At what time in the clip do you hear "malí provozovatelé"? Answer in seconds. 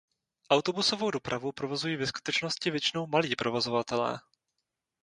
3.07-4.19